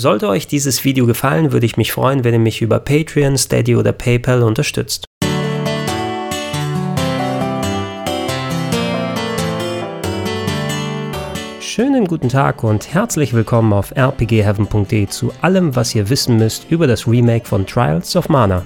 [0.00, 3.74] Sollte euch dieses Video gefallen, würde ich mich freuen, wenn ihr mich über Patreon, Steady
[3.74, 5.06] oder PayPal unterstützt.
[11.58, 16.86] Schönen guten Tag und herzlich willkommen auf rpgheaven.de zu allem, was ihr wissen müsst über
[16.86, 18.64] das Remake von Trials of Mana.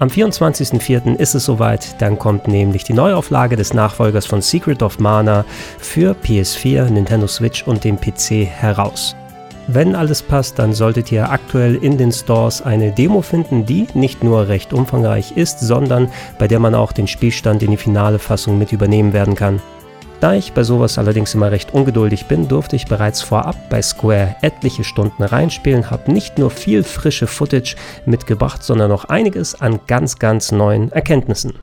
[0.00, 1.16] Am 24.04.
[1.16, 5.46] ist es soweit, dann kommt nämlich die Neuauflage des Nachfolgers von Secret of Mana
[5.78, 9.16] für PS4, Nintendo Switch und den PC heraus.
[9.66, 14.22] Wenn alles passt, dann solltet ihr aktuell in den Stores eine Demo finden, die nicht
[14.22, 18.58] nur recht umfangreich ist, sondern bei der man auch den Spielstand in die finale Fassung
[18.58, 19.62] mit übernehmen werden kann.
[20.20, 24.36] Da ich bei sowas allerdings immer recht ungeduldig bin, durfte ich bereits vorab bei Square
[24.42, 27.76] etliche Stunden reinspielen, habe nicht nur viel frische Footage
[28.06, 31.54] mitgebracht, sondern auch einiges an ganz, ganz neuen Erkenntnissen.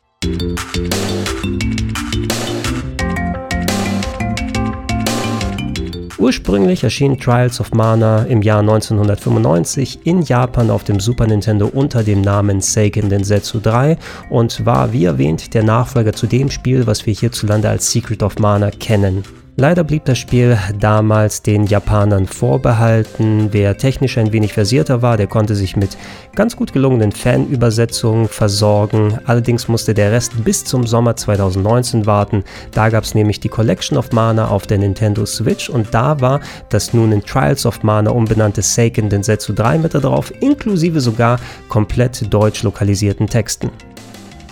[6.22, 12.04] Ursprünglich erschien Trials of Mana im Jahr 1995 in Japan auf dem Super Nintendo unter
[12.04, 13.98] dem Namen Seiken Densetsu 3
[14.30, 18.38] und war wie erwähnt der Nachfolger zu dem Spiel, was wir hierzulande als Secret of
[18.38, 19.24] Mana kennen.
[19.58, 23.50] Leider blieb das Spiel damals den Japanern vorbehalten.
[23.52, 25.98] Wer technisch ein wenig versierter war, der konnte sich mit
[26.36, 29.20] ganz gut gelungenen Fanübersetzungen versorgen.
[29.26, 32.44] Allerdings musste der Rest bis zum Sommer 2019 warten.
[32.72, 36.40] Da gab es nämlich die Collection of Mana auf der Nintendo Switch und da war
[36.70, 42.34] das nun in Trials of Mana umbenannte Seiken Densetsu 3 mit drauf, inklusive sogar komplett
[42.34, 43.70] deutsch lokalisierten Texten.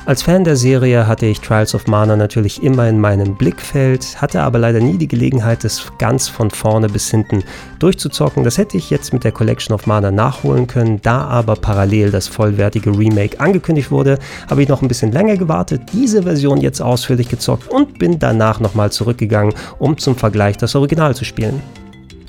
[0.10, 4.42] Als Fan der Serie hatte ich Trials of Mana natürlich immer in meinem Blickfeld, hatte
[4.42, 7.44] aber leider nie die Gelegenheit, es ganz von vorne bis hinten
[7.78, 8.44] durchzuzocken.
[8.44, 12.28] Das hätte ich jetzt mit der Collection of Mana nachholen können, da aber parallel das
[12.28, 14.18] vollwertige Remake angekündigt wurde,
[14.50, 18.60] habe ich noch ein bisschen länger gewartet, diese Version jetzt ausführlich gezockt und bin danach
[18.60, 21.62] nochmal zurückgegangen, um zum Vergleich das Original zu spielen.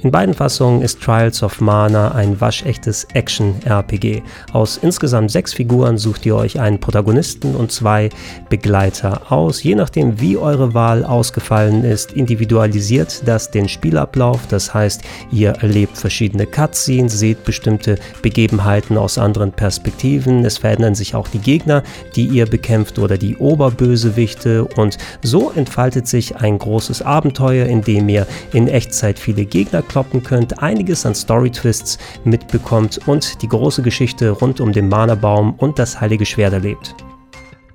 [0.02, 4.22] In beiden Fassungen ist Trials of Mana ein waschechtes Action-RPG.
[4.50, 8.08] Aus insgesamt sechs Figuren sucht ihr euch einen Protagonisten und zwei
[8.48, 9.62] Begleiter aus.
[9.62, 14.46] Je nachdem, wie eure Wahl ausgefallen ist, individualisiert das den Spielablauf.
[14.48, 15.02] Das heißt,
[15.32, 20.46] ihr erlebt verschiedene Cutscenes, seht bestimmte Begebenheiten aus anderen Perspektiven.
[20.46, 21.82] Es verändern sich auch die Gegner,
[22.16, 24.64] die ihr bekämpft oder die Oberbösewichte.
[24.64, 30.22] Und so entfaltet sich ein großes Abenteuer, in dem ihr in Echtzeit viele Gegner kloppen
[30.22, 36.00] könnt, einiges an Story-Twists mitbekommt und die große Geschichte rund um den Mana-Baum und das
[36.00, 36.94] Heilige Schwert erlebt.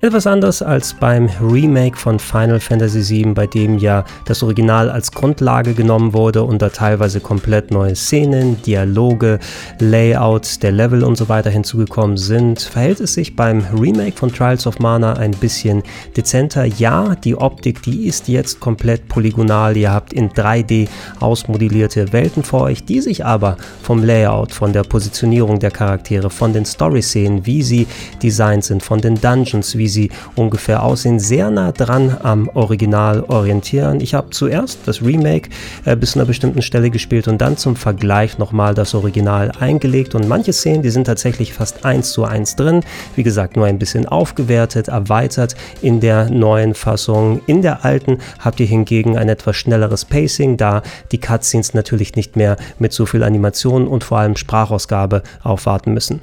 [0.06, 5.10] Etwas anders als beim Remake von Final Fantasy VII, bei dem ja das Original als
[5.10, 9.40] Grundlage genommen wurde und da teilweise komplett neue Szenen, Dialoge,
[9.80, 14.68] Layouts der Level und so weiter hinzugekommen sind, verhält es sich beim Remake von Trials
[14.68, 15.82] of Mana ein bisschen
[16.16, 16.66] dezenter.
[16.66, 19.76] Ja, die Optik, die ist jetzt komplett polygonal.
[19.76, 20.86] Ihr habt in 3D
[21.18, 26.52] ausmodellierte Welten vor euch, die sich aber vom Layout, von der Positionierung der Charaktere, von
[26.52, 27.88] den Story-Szenen, wie sie
[28.22, 33.24] designt sind, von den Dungeons, wie wie sie ungefähr aussehen, sehr nah dran am Original
[33.26, 34.00] orientieren.
[34.00, 35.48] Ich habe zuerst das Remake
[35.84, 40.14] äh, bis zu einer bestimmten Stelle gespielt und dann zum Vergleich nochmal das Original eingelegt
[40.14, 42.82] und manche Szenen, die sind tatsächlich fast eins zu eins drin.
[43.14, 47.40] Wie gesagt, nur ein bisschen aufgewertet, erweitert in der neuen Fassung.
[47.46, 52.36] In der alten habt ihr hingegen ein etwas schnelleres Pacing, da die Cutscenes natürlich nicht
[52.36, 56.20] mehr mit so viel Animation und vor allem Sprachausgabe aufwarten müssen.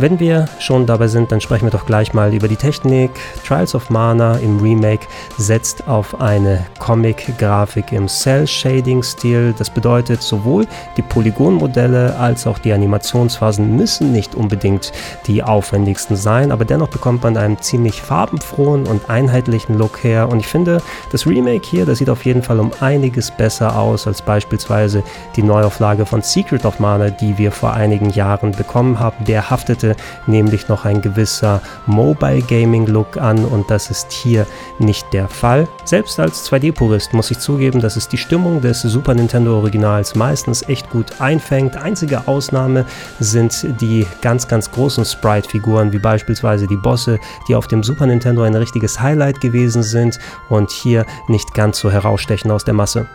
[0.00, 3.10] Wenn wir schon dabei sind, dann sprechen wir doch gleich mal über die Technik.
[3.46, 5.06] Trials of Mana im Remake
[5.36, 9.54] setzt auf eine Comic-Grafik im Cell-Shading-Stil.
[9.58, 10.66] Das bedeutet, sowohl
[10.96, 14.90] die Polygonmodelle als auch die Animationsphasen müssen nicht unbedingt
[15.26, 20.30] die aufwendigsten sein, aber dennoch bekommt man einen ziemlich farbenfrohen und einheitlichen Look her.
[20.30, 20.80] Und ich finde,
[21.12, 25.02] das Remake hier, das sieht auf jeden Fall um einiges besser aus als beispielsweise
[25.36, 29.26] die Neuauflage von Secret of Mana, die wir vor einigen Jahren bekommen haben.
[29.26, 29.89] Der haftete
[30.26, 34.46] nämlich noch ein gewisser Mobile Gaming Look an und das ist hier
[34.78, 35.68] nicht der Fall.
[35.84, 40.62] Selbst als 2D-Purist muss ich zugeben, dass es die Stimmung des Super Nintendo Originals meistens
[40.68, 41.76] echt gut einfängt.
[41.76, 42.84] Einzige Ausnahme
[43.18, 47.18] sind die ganz, ganz großen Sprite-Figuren, wie beispielsweise die Bosse,
[47.48, 50.18] die auf dem Super Nintendo ein richtiges Highlight gewesen sind
[50.48, 53.06] und hier nicht ganz so herausstechen aus der Masse.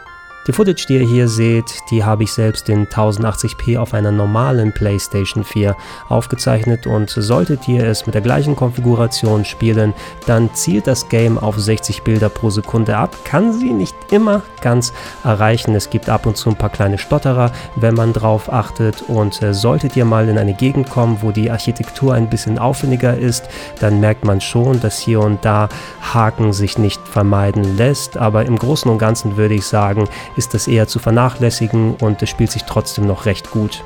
[0.47, 4.71] Die Footage, die ihr hier seht, die habe ich selbst in 1080p auf einer normalen
[4.73, 5.75] PlayStation 4
[6.07, 6.85] aufgezeichnet.
[6.85, 9.95] Und solltet ihr es mit der gleichen Konfiguration spielen,
[10.27, 14.93] dann zielt das Game auf 60 Bilder pro Sekunde ab, kann sie nicht immer ganz
[15.23, 15.73] erreichen.
[15.73, 19.01] Es gibt ab und zu ein paar kleine Stotterer, wenn man drauf achtet.
[19.07, 23.17] Und äh, solltet ihr mal in eine Gegend kommen, wo die Architektur ein bisschen aufwendiger
[23.17, 23.45] ist,
[23.79, 25.69] dann merkt man schon, dass hier und da
[26.13, 30.67] Haken sich nicht vermeiden lässt, aber im Großen und Ganzen würde ich sagen, ist das
[30.67, 33.83] eher zu vernachlässigen und es spielt sich trotzdem noch recht gut.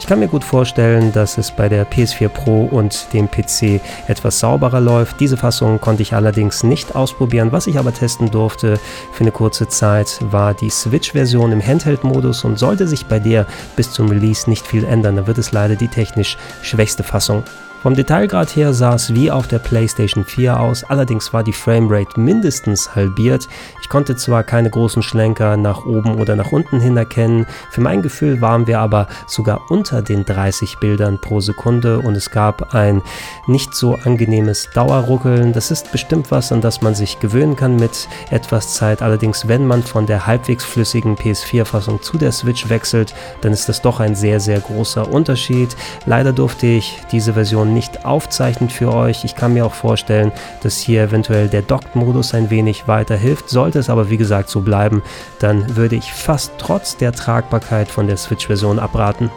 [0.00, 4.38] Ich kann mir gut vorstellen, dass es bei der PS4 Pro und dem PC etwas
[4.38, 5.18] sauberer läuft.
[5.18, 7.50] Diese Fassung konnte ich allerdings nicht ausprobieren.
[7.50, 8.78] Was ich aber testen durfte
[9.12, 13.92] für eine kurze Zeit war die Switch-Version im Handheld-Modus und sollte sich bei der bis
[13.92, 17.42] zum Release nicht viel ändern, dann wird es leider die technisch schwächste Fassung.
[17.80, 22.18] Vom Detailgrad her sah es wie auf der PlayStation 4 aus, allerdings war die Framerate
[22.18, 23.46] mindestens halbiert.
[23.80, 28.02] Ich konnte zwar keine großen Schlenker nach oben oder nach unten hin erkennen, für mein
[28.02, 33.00] Gefühl waren wir aber sogar unter den 30 Bildern pro Sekunde und es gab ein
[33.46, 35.52] nicht so angenehmes Dauerruckeln.
[35.52, 39.02] Das ist bestimmt was, an das man sich gewöhnen kann mit etwas Zeit.
[39.02, 43.82] Allerdings, wenn man von der halbwegs flüssigen PS4-Fassung zu der Switch wechselt, dann ist das
[43.82, 45.76] doch ein sehr, sehr großer Unterschied.
[46.06, 49.24] Leider durfte ich diese Version nicht aufzeichnen für euch.
[49.24, 50.32] Ich kann mir auch vorstellen,
[50.62, 53.48] dass hier eventuell der Docked-Modus ein wenig weiterhilft.
[53.48, 55.02] Sollte es aber wie gesagt so bleiben,
[55.38, 59.30] dann würde ich fast trotz der Tragbarkeit von der Switch-Version abraten.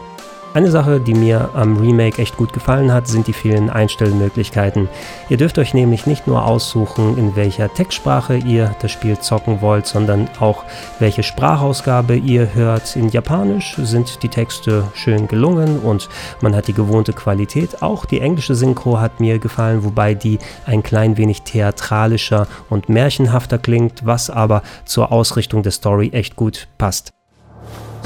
[0.56, 4.88] Eine Sache, die mir am Remake echt gut gefallen hat, sind die vielen Einstellmöglichkeiten.
[5.28, 9.86] Ihr dürft euch nämlich nicht nur aussuchen, in welcher Textsprache ihr das Spiel zocken wollt,
[9.86, 10.64] sondern auch
[10.98, 12.96] welche Sprachausgabe ihr hört.
[12.96, 16.08] In Japanisch sind die Texte schön gelungen und
[16.40, 17.82] man hat die gewohnte Qualität.
[17.82, 23.58] Auch die englische Synchro hat mir gefallen, wobei die ein klein wenig theatralischer und märchenhafter
[23.58, 27.12] klingt, was aber zur Ausrichtung der Story echt gut passt.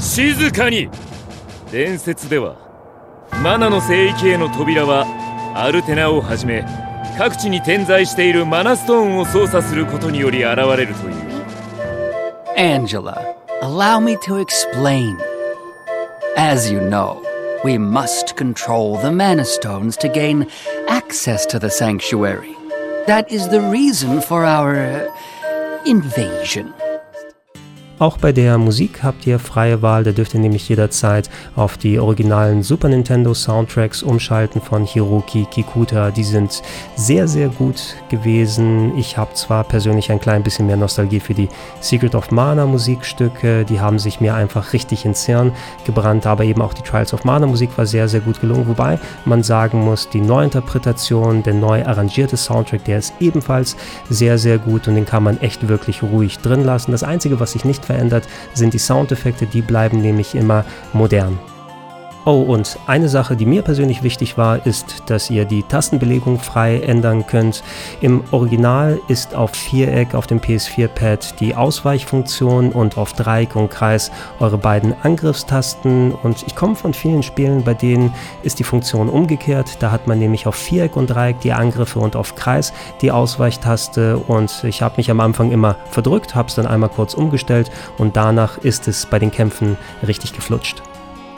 [0.01, 0.89] 静かに
[1.76, 2.56] 伝説では
[3.42, 5.04] マナの聖域への扉は
[5.54, 6.64] アルテナをはじめ
[7.18, 11.16] 各地に点在しているマナストーンを操作することにより現れるという
[12.56, 15.18] Angela, allow me to explain.
[16.38, 17.22] As you know,
[17.62, 20.46] we must control the mana stones to gain
[20.88, 22.56] access to the sanctuary.
[23.06, 25.10] That is the reason for our uh,
[25.84, 26.72] invasion.
[27.98, 31.98] Auch bei der Musik habt ihr freie Wahl, da dürft ihr nämlich jederzeit auf die
[31.98, 36.10] originalen Super Nintendo Soundtracks umschalten von Hiroki Kikuta.
[36.10, 36.62] Die sind
[36.94, 38.98] sehr, sehr gut gewesen.
[38.98, 41.48] Ich habe zwar persönlich ein klein bisschen mehr Nostalgie für die
[41.80, 45.52] Secret of Mana Musikstücke, die haben sich mir einfach richtig ins Hirn
[45.86, 48.98] gebrannt, aber eben auch die Trials of Mana Musik war sehr, sehr gut gelungen, wobei
[49.24, 53.74] man sagen muss, die Neuinterpretation, der neu arrangierte Soundtrack, der ist ebenfalls
[54.10, 56.92] sehr, sehr gut und den kann man echt wirklich ruhig drin lassen.
[56.92, 61.38] Das Einzige, was ich nicht verändert, sind die Soundeffekte, die bleiben nämlich immer modern.
[62.28, 66.80] Oh, und eine Sache, die mir persönlich wichtig war, ist, dass ihr die Tastenbelegung frei
[66.80, 67.62] ändern könnt.
[68.00, 74.10] Im Original ist auf Viereck auf dem PS4-Pad die Ausweichfunktion und auf Dreieck und Kreis
[74.40, 76.10] eure beiden Angriffstasten.
[76.10, 78.12] Und ich komme von vielen Spielen, bei denen
[78.42, 79.76] ist die Funktion umgekehrt.
[79.78, 82.72] Da hat man nämlich auf Viereck und Dreieck die Angriffe und auf Kreis
[83.02, 84.18] die Ausweichtaste.
[84.18, 88.16] Und ich habe mich am Anfang immer verdrückt, habe es dann einmal kurz umgestellt und
[88.16, 90.82] danach ist es bei den Kämpfen richtig geflutscht.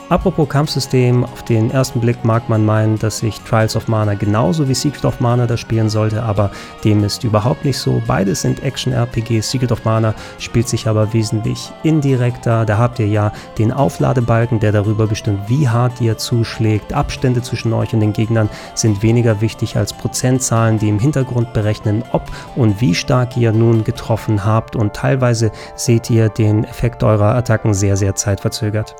[0.09, 4.67] Apropos Kampfsystem, auf den ersten Blick mag man meinen, dass sich Trials of Mana genauso
[4.67, 6.49] wie Secret of Mana da spielen sollte, aber
[6.83, 8.01] dem ist überhaupt nicht so.
[8.07, 9.51] Beides sind Action-RPGs.
[9.51, 12.65] Secret of Mana spielt sich aber wesentlich indirekter.
[12.65, 16.91] Da habt ihr ja den Aufladebalken, der darüber bestimmt, wie hart ihr zuschlägt.
[16.91, 22.03] Abstände zwischen euch und den Gegnern sind weniger wichtig als Prozentzahlen, die im Hintergrund berechnen,
[22.13, 22.23] ob
[22.55, 24.75] und wie stark ihr nun getroffen habt.
[24.75, 28.95] Und teilweise seht ihr den Effekt eurer Attacken sehr, sehr zeitverzögert.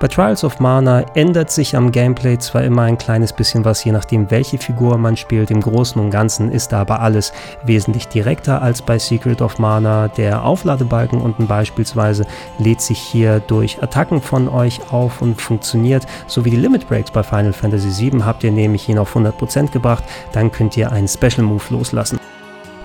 [0.00, 3.90] Bei Trials of Mana ändert sich am Gameplay zwar immer ein kleines bisschen was, je
[3.90, 7.32] nachdem welche Figur man spielt, im Großen und Ganzen ist da aber alles
[7.64, 10.06] wesentlich direkter als bei Secret of Mana.
[10.06, 12.26] Der Aufladebalken unten beispielsweise
[12.58, 17.10] lädt sich hier durch Attacken von euch auf und funktioniert, so wie die Limit Breaks
[17.10, 21.08] bei Final Fantasy VII habt ihr nämlich ihn auf 100% gebracht, dann könnt ihr einen
[21.08, 22.20] Special Move loslassen.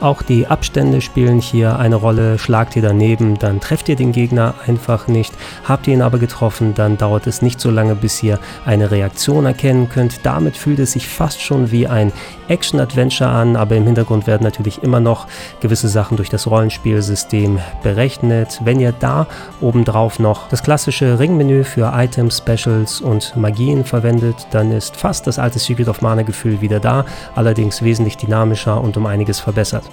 [0.03, 2.37] Auch die Abstände spielen hier eine Rolle.
[2.37, 5.33] Schlagt ihr daneben, dann trefft ihr den Gegner einfach nicht.
[5.63, 9.45] Habt ihr ihn aber getroffen, dann dauert es nicht so lange, bis ihr eine Reaktion
[9.45, 10.25] erkennen könnt.
[10.25, 12.11] Damit fühlt es sich fast schon wie ein
[12.47, 15.27] Action-Adventure an, aber im Hintergrund werden natürlich immer noch
[15.61, 18.59] gewisse Sachen durch das Rollenspielsystem berechnet.
[18.63, 19.27] Wenn ihr da
[19.61, 25.39] obendrauf noch das klassische Ringmenü für Items, Specials und Magien verwendet, dann ist fast das
[25.39, 29.83] alte Secret of Mana Gefühl wieder da, allerdings wesentlich dynamischer und um einiges verbessert.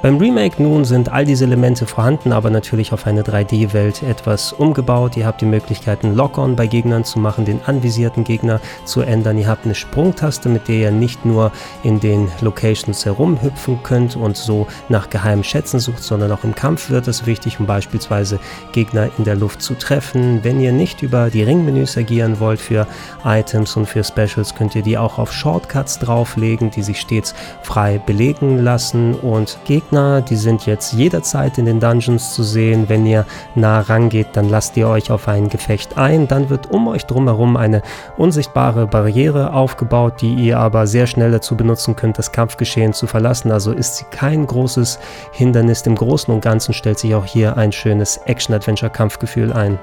[0.00, 5.16] Beim Remake nun sind all diese Elemente vorhanden, aber natürlich auf eine 3D-Welt etwas umgebaut.
[5.16, 9.38] Ihr habt die Möglichkeit, einen Lock-on bei Gegnern zu machen, den anvisierten Gegner zu ändern.
[9.38, 11.50] Ihr habt eine Sprungtaste, mit der ihr nicht nur
[11.82, 16.90] in den Locations herumhüpfen könnt und so nach geheimen Schätzen sucht, sondern auch im Kampf
[16.90, 18.38] wird es wichtig, um beispielsweise
[18.70, 20.44] Gegner in der Luft zu treffen.
[20.44, 22.86] Wenn ihr nicht über die Ringmenüs agieren wollt für
[23.24, 27.98] Items und für Specials, könnt ihr die auch auf Shortcuts drauflegen, die sich stets frei
[27.98, 32.90] belegen lassen und Gegner Gegner, die sind jetzt jederzeit in den Dungeons zu sehen.
[32.90, 36.28] Wenn ihr nah rangeht, dann lasst ihr euch auf ein Gefecht ein.
[36.28, 37.80] Dann wird um euch drumherum eine
[38.18, 43.50] unsichtbare Barriere aufgebaut, die ihr aber sehr schnell dazu benutzen könnt, das Kampfgeschehen zu verlassen.
[43.50, 44.98] Also ist sie kein großes
[45.32, 45.80] Hindernis.
[45.86, 49.78] Im Großen und Ganzen stellt sich auch hier ein schönes Action-Adventure-Kampfgefühl ein.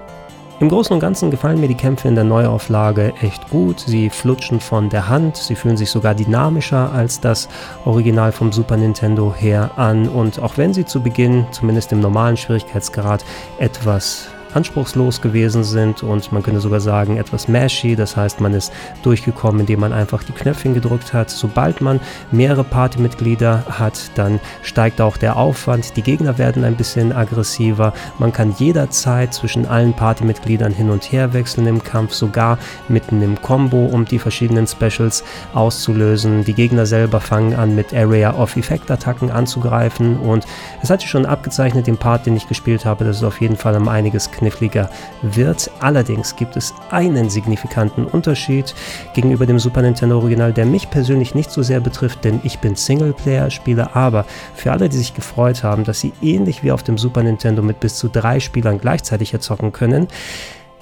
[0.62, 3.81] Im Großen und Ganzen gefallen mir die Kämpfe in der Neuauflage echt gut.
[3.81, 7.50] Sie flutschen von der Hand, sie fühlen sich sogar dynamischer als das
[7.83, 10.07] Original vom Super Nintendo her an.
[10.07, 13.25] Und auch wenn sie zu Beginn, zumindest im normalen Schwierigkeitsgrad,
[13.59, 18.71] etwas anspruchslos gewesen sind und man könnte sogar sagen etwas mashy, das heißt man ist
[19.03, 21.29] durchgekommen, indem man einfach die Knöpfchen gedrückt hat.
[21.29, 22.00] Sobald man
[22.31, 28.31] mehrere Partymitglieder hat, dann steigt auch der Aufwand, die Gegner werden ein bisschen aggressiver, man
[28.31, 32.57] kann jederzeit zwischen allen Partymitgliedern hin und her wechseln im Kampf, sogar
[32.88, 36.45] mitten im Combo, um die verschiedenen Specials auszulösen.
[36.45, 40.17] Die Gegner selber fangen an mit Area of Effect Attacken anzugreifen.
[40.17, 40.45] Und
[40.81, 43.57] es hat sich schon abgezeichnet, den Part, den ich gespielt habe, dass es auf jeden
[43.57, 44.89] Fall um einiges knapp kniffliger
[45.23, 45.71] wird.
[45.79, 48.75] Allerdings gibt es einen signifikanten Unterschied
[49.13, 52.75] gegenüber dem Super Nintendo Original, der mich persönlich nicht so sehr betrifft, denn ich bin
[52.75, 57.23] Singleplayer-Spieler, aber für alle, die sich gefreut haben, dass sie ähnlich wie auf dem Super
[57.23, 60.07] Nintendo mit bis zu drei Spielern gleichzeitig erzocken können,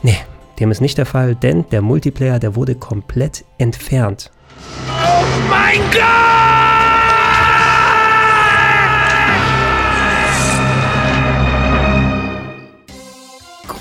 [0.01, 0.17] nee,
[0.59, 4.29] dem ist nicht der Fall, denn der Multiplayer, der wurde komplett entfernt.
[4.89, 6.52] Oh mein Gott!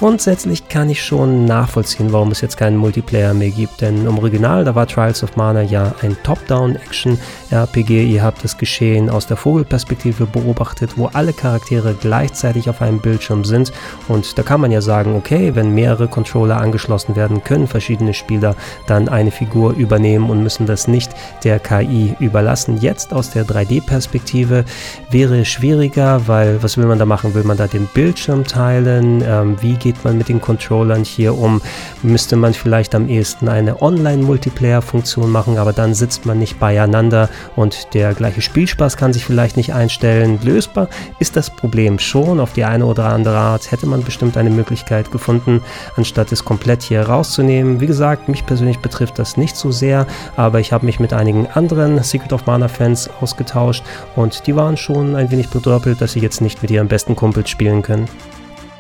[0.03, 4.65] Grundsätzlich kann ich schon nachvollziehen, warum es jetzt keinen Multiplayer mehr gibt, denn im Original,
[4.65, 8.07] da war Trials of Mana ja ein Top-Down-Action-RPG.
[8.07, 13.45] Ihr habt das Geschehen aus der Vogelperspektive beobachtet, wo alle Charaktere gleichzeitig auf einem Bildschirm
[13.45, 13.73] sind
[14.09, 18.57] und da kann man ja sagen, okay, wenn mehrere Controller angeschlossen werden, können verschiedene Spieler
[18.89, 21.13] dann eine Figur übernehmen und müssen das nicht
[21.45, 22.79] der KI überlassen.
[22.81, 24.65] Jetzt aus der 3D-Perspektive
[25.13, 27.37] wäre schwieriger, weil was will man da machen?
[27.37, 29.23] Will man da den Bildschirm teilen?
[29.25, 31.61] Ähm, wie geht geht man mit den Controllern hier um?
[32.03, 37.95] Müsste man vielleicht am ehesten eine Online-Multiplayer-Funktion machen, aber dann sitzt man nicht beieinander und
[37.95, 40.39] der gleiche Spielspaß kann sich vielleicht nicht einstellen.
[40.43, 42.41] Lösbar ist das Problem schon.
[42.41, 45.61] Auf die eine oder andere Art hätte man bestimmt eine Möglichkeit gefunden,
[45.97, 47.81] anstatt es komplett hier rauszunehmen.
[47.81, 50.07] Wie gesagt, mich persönlich betrifft das nicht so sehr,
[50.37, 53.85] aber ich habe mich mit einigen anderen Secret of Mana-Fans ausgetauscht
[54.17, 57.51] und die waren schon ein wenig bedröppelt, dass sie jetzt nicht mit ihren besten Kumpels
[57.51, 58.09] spielen können.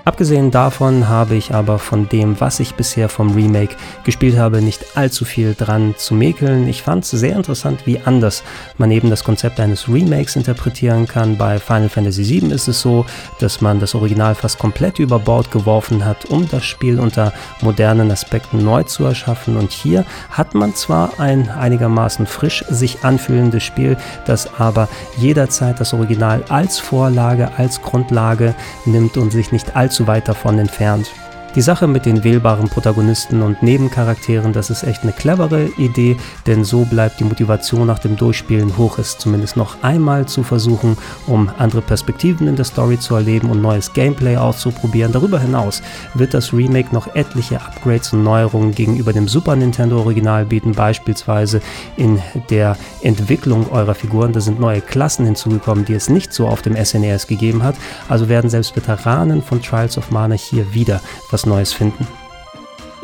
[0.04, 4.97] Abgesehen davon habe ich aber von dem, was ich bisher vom Remake gespielt habe, nicht
[4.97, 6.66] allzu viel dran zu mäkeln.
[6.66, 8.42] Ich fand es sehr interessant, wie anders
[8.78, 11.38] man eben das Konzept eines Remakes interpretieren kann.
[11.38, 13.06] Bei Final Fantasy VII ist es so,
[13.38, 18.11] dass man das Original fast komplett über Bord geworfen hat, um das Spiel unter modernen
[18.11, 19.56] Aspekten neu zu erschaffen.
[19.56, 25.94] Und hier hat man zwar ein einigermaßen frisch sich anfühlendes Spiel, das aber jederzeit das
[25.94, 31.22] Original als Vorlage, als Grundlage nimmt und sich nicht allzu allzu weit davon entfernt.
[31.54, 36.16] Die Sache mit den wählbaren Protagonisten und Nebencharakteren, das ist echt eine clevere Idee,
[36.47, 40.97] denn so bleibt die Motivation nach dem Durchspielen hoch, es zumindest noch einmal zu versuchen,
[41.26, 45.12] um andere Perspektiven in der Story zu erleben und neues Gameplay auszuprobieren.
[45.12, 45.82] Darüber hinaus
[46.14, 51.61] wird das Remake noch etliche Upgrades und Neuerungen gegenüber dem Super Nintendo Original bieten, beispielsweise
[51.99, 52.18] in
[52.49, 54.32] der Entwicklung eurer Figuren.
[54.32, 57.75] Da sind neue Klassen hinzugekommen, die es nicht so auf dem SNES e gegeben hat.
[58.09, 62.22] Also werden selbst Veteranen von Trials of Mana hier wieder was was Neues finden.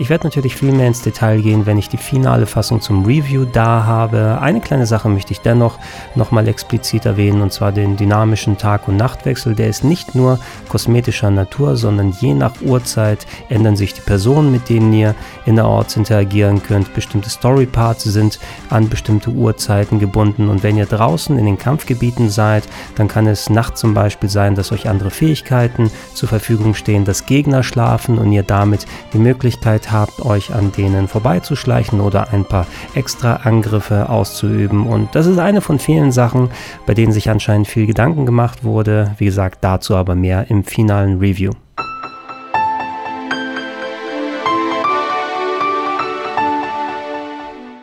[0.00, 3.44] Ich werde natürlich viel mehr ins Detail gehen, wenn ich die finale Fassung zum Review
[3.44, 4.38] da habe.
[4.40, 5.76] Eine kleine Sache möchte ich dennoch
[6.14, 9.56] nochmal explizit erwähnen, und zwar den dynamischen Tag- und Nachtwechsel.
[9.56, 10.38] Der ist nicht nur
[10.68, 16.62] kosmetischer Natur, sondern je nach Uhrzeit ändern sich die Personen, mit denen ihr innerorts interagieren
[16.62, 16.94] könnt.
[16.94, 18.38] Bestimmte Storyparts sind
[18.70, 22.62] an bestimmte Uhrzeiten gebunden und wenn ihr draußen in den Kampfgebieten seid,
[22.94, 27.26] dann kann es nachts zum Beispiel sein, dass euch andere Fähigkeiten zur Verfügung stehen, dass
[27.26, 32.66] Gegner schlafen und ihr damit die Möglichkeit habt, euch an denen vorbeizuschleichen oder ein paar
[32.94, 34.86] extra Angriffe auszuüben.
[34.86, 36.50] Und das ist eine von vielen Sachen,
[36.86, 39.14] bei denen sich anscheinend viel Gedanken gemacht wurde.
[39.18, 41.52] Wie gesagt, dazu aber mehr im finalen Review.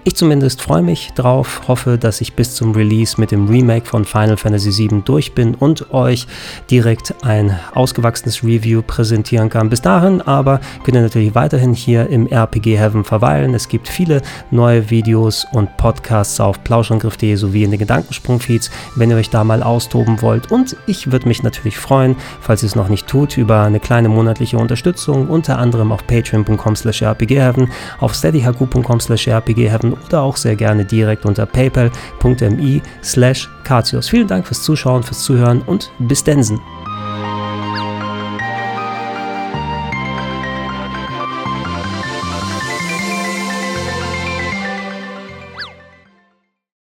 [0.07, 4.05] Ich zumindest freue mich drauf, hoffe, dass ich bis zum Release mit dem Remake von
[4.05, 6.27] Final Fantasy VII durch bin und euch
[6.69, 9.67] direkt ein ausgewachsenes Review präsentieren kann.
[9.67, 13.55] Bis dahin aber könnt ihr natürlich weiterhin hier im RPG Heaven verweilen.
[13.55, 14.21] Es gibt viele
[14.51, 19.63] neue Videos und Podcasts auf plauschangriff.de sowie in den Gedankensprung-Feeds, wenn ihr euch da mal
[19.63, 20.51] austoben wollt.
[20.51, 24.09] Und ich würde mich natürlich freuen, falls ihr es noch nicht tut, über eine kleine
[24.09, 30.55] monatliche Unterstützung, unter anderem auf patreon.com slash rpgheaven, auf steadyhq.com slash rpgheaven oder auch sehr
[30.55, 33.49] gerne direkt unter paypal.me slash
[34.07, 36.59] Vielen Dank fürs Zuschauen, fürs Zuhören und bis Densen.